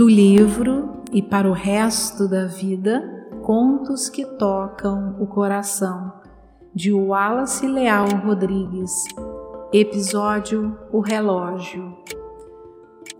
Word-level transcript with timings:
do 0.00 0.08
livro 0.08 1.02
e 1.12 1.20
para 1.20 1.46
o 1.46 1.52
resto 1.52 2.26
da 2.26 2.46
vida, 2.46 3.28
contos 3.42 4.08
que 4.08 4.24
tocam 4.24 5.14
o 5.20 5.26
coração, 5.26 6.14
de 6.74 6.90
Wallace 6.90 7.68
Leal 7.68 8.08
Rodrigues. 8.24 9.04
Episódio 9.70 10.74
O 10.90 11.00
Relógio. 11.00 11.98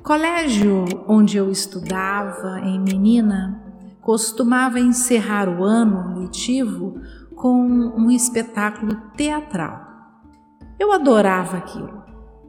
Colégio 0.03 0.87
onde 1.07 1.37
eu 1.37 1.51
estudava 1.51 2.61
em 2.61 2.81
menina 2.81 3.63
costumava 4.01 4.81
encerrar 4.81 5.51
o 5.51 5.63
ano 5.63 6.19
letivo 6.19 6.95
com 7.37 7.61
um 7.63 8.11
espetáculo 8.11 8.97
teatral. 9.19 9.83
Eu 10.79 10.93
adorava 10.93 11.59
aquilo, 11.59 12.03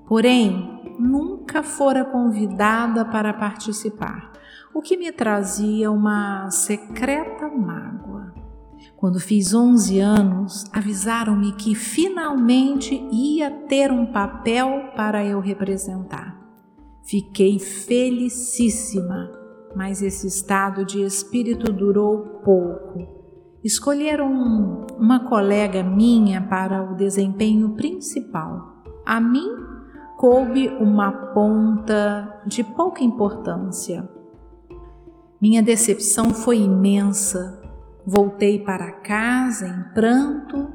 porém 0.07 0.80
nunca 1.01 1.63
fora 1.63 2.05
convidada 2.05 3.03
para 3.03 3.33
participar, 3.33 4.31
o 4.73 4.81
que 4.81 4.95
me 4.95 5.11
trazia 5.11 5.91
uma 5.91 6.49
secreta 6.49 7.47
mágoa. 7.49 8.33
Quando 8.95 9.19
fiz 9.19 9.53
11 9.53 9.99
anos, 9.99 10.65
avisaram-me 10.71 11.53
que 11.53 11.73
finalmente 11.73 12.95
ia 13.11 13.49
ter 13.49 13.91
um 13.91 14.05
papel 14.05 14.91
para 14.95 15.25
eu 15.25 15.39
representar. 15.39 16.39
Fiquei 17.03 17.57
felicíssima, 17.57 19.31
mas 19.75 20.01
esse 20.01 20.27
estado 20.27 20.85
de 20.85 21.01
espírito 21.01 21.71
durou 21.73 22.41
pouco. 22.43 23.21
Escolheram 23.63 24.31
uma 24.97 25.27
colega 25.27 25.83
minha 25.83 26.41
para 26.41 26.83
o 26.83 26.95
desempenho 26.95 27.71
principal. 27.71 28.83
A 29.05 29.19
mim 29.19 29.70
coube 30.21 30.67
uma 30.79 31.11
ponta 31.33 32.43
de 32.45 32.63
pouca 32.63 33.03
importância. 33.03 34.07
Minha 35.41 35.63
decepção 35.63 36.29
foi 36.29 36.59
imensa. 36.59 37.59
Voltei 38.05 38.59
para 38.59 38.91
casa 38.91 39.67
em 39.67 39.93
pranto 39.95 40.71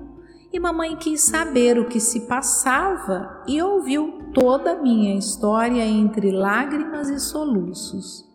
e 0.52 0.58
mamãe 0.58 0.96
quis 0.96 1.22
saber 1.22 1.78
o 1.78 1.86
que 1.86 2.00
se 2.00 2.26
passava 2.26 3.44
e 3.46 3.62
ouviu 3.62 4.32
toda 4.34 4.72
a 4.72 4.82
minha 4.82 5.16
história 5.16 5.86
entre 5.86 6.32
lágrimas 6.32 7.08
e 7.08 7.20
soluços. 7.20 8.28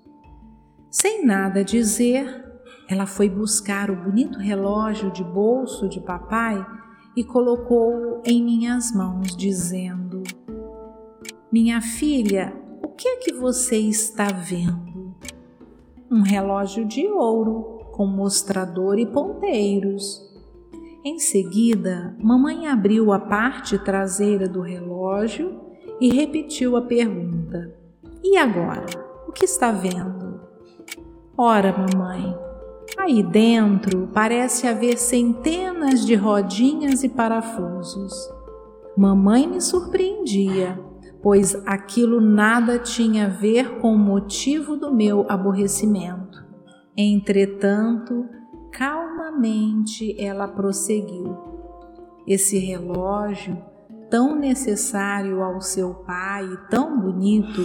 Sem 0.89 1.25
nada 1.25 1.61
dizer, 1.61 2.41
ela 2.87 3.05
foi 3.05 3.29
buscar 3.29 3.91
o 3.91 3.97
bonito 3.97 4.39
relógio 4.39 5.11
de 5.11 5.25
bolso 5.25 5.89
de 5.89 5.99
papai 5.99 6.65
e 7.17 7.23
colocou 7.25 8.21
em 8.23 8.41
minhas 8.41 8.93
mãos, 8.93 9.35
dizendo: 9.35 10.23
minha 11.51 11.81
filha, 11.81 12.53
o 12.81 12.87
que 12.87 13.05
é 13.05 13.17
que 13.17 13.33
você 13.33 13.77
está 13.77 14.27
vendo? 14.27 15.13
Um 16.09 16.21
relógio 16.21 16.85
de 16.85 17.05
ouro 17.07 17.89
com 17.91 18.05
mostrador 18.05 18.97
e 18.97 19.05
ponteiros. 19.05 20.21
Em 21.03 21.19
seguida, 21.19 22.15
mamãe 22.19 22.67
abriu 22.67 23.11
a 23.11 23.19
parte 23.19 23.77
traseira 23.77 24.47
do 24.47 24.61
relógio 24.61 25.59
e 25.99 26.09
repetiu 26.13 26.77
a 26.77 26.83
pergunta: 26.83 27.75
E 28.23 28.37
agora? 28.37 28.85
O 29.27 29.33
que 29.33 29.43
está 29.43 29.71
vendo? 29.71 30.39
Ora, 31.37 31.75
mamãe, 31.75 32.33
aí 32.97 33.21
dentro 33.23 34.09
parece 34.13 34.67
haver 34.67 34.97
centenas 34.97 36.05
de 36.05 36.15
rodinhas 36.15 37.03
e 37.03 37.09
parafusos. 37.09 38.13
Mamãe 38.95 39.47
me 39.47 39.59
surpreendia 39.59 40.90
pois 41.21 41.55
aquilo 41.65 42.19
nada 42.19 42.79
tinha 42.79 43.25
a 43.25 43.29
ver 43.29 43.79
com 43.79 43.93
o 43.93 43.99
motivo 43.99 44.75
do 44.75 44.93
meu 44.93 45.25
aborrecimento. 45.29 46.43
Entretanto, 46.97 48.25
calmamente 48.71 50.19
ela 50.19 50.47
prosseguiu. 50.47 51.37
Esse 52.27 52.57
relógio, 52.57 53.57
tão 54.09 54.35
necessário 54.35 55.41
ao 55.41 55.61
seu 55.61 55.93
pai 55.93 56.45
e 56.45 56.69
tão 56.69 56.99
bonito, 56.99 57.61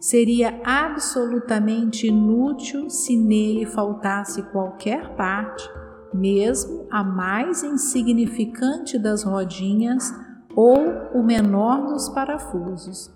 seria 0.00 0.60
absolutamente 0.64 2.06
inútil 2.06 2.90
se 2.90 3.16
nele 3.16 3.66
faltasse 3.66 4.42
qualquer 4.50 5.14
parte, 5.16 5.68
mesmo 6.12 6.86
a 6.90 7.02
mais 7.02 7.62
insignificante 7.62 8.98
das 8.98 9.22
rodinhas 9.22 10.12
ou 10.56 11.10
o 11.12 11.22
menor 11.22 11.86
dos 11.86 12.08
parafusos. 12.08 13.14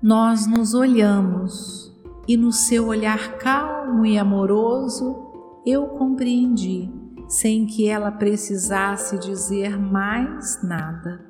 Nós 0.00 0.46
nos 0.46 0.72
olhamos 0.72 1.92
e 2.28 2.36
no 2.36 2.52
seu 2.52 2.86
olhar 2.86 3.36
calmo 3.38 4.06
e 4.06 4.16
amoroso 4.16 5.60
eu 5.66 5.88
compreendi, 5.88 6.88
sem 7.28 7.66
que 7.66 7.88
ela 7.88 8.12
precisasse 8.12 9.18
dizer 9.18 9.76
mais 9.76 10.62
nada. 10.62 11.24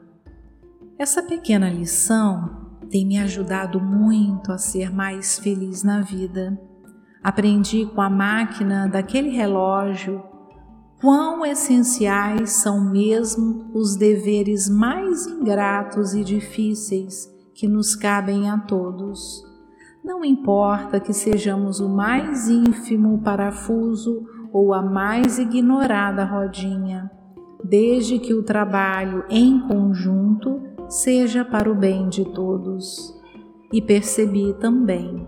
Essa 0.99 1.23
pequena 1.23 1.71
lição 1.71 2.79
tem 2.91 3.07
me 3.07 3.19
ajudado 3.19 3.81
muito 3.81 4.53
a 4.53 4.59
ser 4.59 4.93
mais 4.93 5.39
feliz 5.39 5.83
na 5.83 6.03
vida. 6.03 6.61
Aprendi 7.23 7.87
com 7.87 8.03
a 8.03 8.11
máquina 8.11 8.87
daquele 8.87 9.31
relógio 9.31 10.23
quão 11.03 11.45
essenciais 11.45 12.53
são 12.53 12.81
mesmo 12.81 13.69
os 13.75 13.97
deveres 13.97 14.69
mais 14.69 15.27
ingratos 15.27 16.15
e 16.15 16.23
difíceis 16.23 17.29
que 17.53 17.67
nos 17.67 17.97
cabem 17.97 18.49
a 18.49 18.57
todos. 18.57 19.45
Não 20.05 20.25
importa 20.25 21.01
que 21.01 21.13
sejamos 21.13 21.81
o 21.81 21.89
mais 21.89 22.49
ínfimo 22.49 23.21
parafuso 23.21 24.25
ou 24.53 24.73
a 24.73 24.81
mais 24.81 25.41
ignorada 25.41 26.25
rodinha, 26.25 27.11
desde 27.65 28.21
que 28.21 28.33
o 28.33 28.45
trabalho 28.45 29.25
em 29.29 29.59
conjunto 29.67 30.63
seja 30.89 31.45
para 31.45 31.71
o 31.71 31.75
bem 31.75 32.09
de 32.09 32.25
todos. 32.27 33.13
E 33.73 33.83
percebi 33.83 34.55
também 34.61 35.27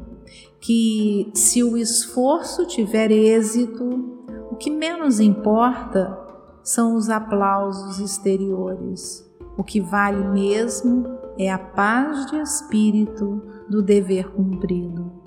que, 0.61 1.33
se 1.35 1.65
o 1.65 1.77
esforço 1.77 2.67
tiver 2.67 3.11
êxito, 3.11 4.14
o 4.55 4.57
que 4.57 4.71
menos 4.71 5.19
importa 5.19 6.17
são 6.63 6.95
os 6.95 7.11
aplausos 7.11 7.99
exteriores. 7.99 9.29
O 9.59 9.65
que 9.65 9.81
vale 9.81 10.25
mesmo 10.29 11.05
é 11.37 11.51
a 11.51 11.59
paz 11.59 12.31
de 12.31 12.37
espírito 12.37 13.43
do 13.69 13.83
dever 13.83 14.31
cumprido. 14.31 15.24